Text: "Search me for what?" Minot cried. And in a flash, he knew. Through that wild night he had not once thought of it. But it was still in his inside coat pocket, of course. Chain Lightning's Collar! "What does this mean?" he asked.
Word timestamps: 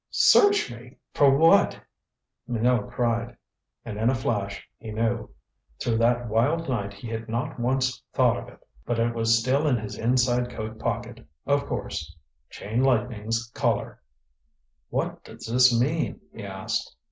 "Search 0.09 0.71
me 0.71 0.97
for 1.13 1.37
what?" 1.37 1.79
Minot 2.47 2.89
cried. 2.89 3.37
And 3.85 3.99
in 3.99 4.09
a 4.09 4.15
flash, 4.15 4.67
he 4.79 4.89
knew. 4.89 5.29
Through 5.79 5.99
that 5.99 6.27
wild 6.27 6.67
night 6.67 6.91
he 6.91 7.07
had 7.07 7.29
not 7.29 7.59
once 7.59 8.01
thought 8.11 8.37
of 8.37 8.47
it. 8.49 8.67
But 8.83 8.97
it 8.97 9.13
was 9.13 9.37
still 9.37 9.67
in 9.67 9.77
his 9.77 9.99
inside 9.99 10.49
coat 10.49 10.79
pocket, 10.79 11.23
of 11.45 11.67
course. 11.67 12.15
Chain 12.49 12.83
Lightning's 12.83 13.51
Collar! 13.53 14.01
"What 14.89 15.23
does 15.23 15.45
this 15.45 15.79
mean?" 15.79 16.19
he 16.33 16.41
asked. 16.45 16.95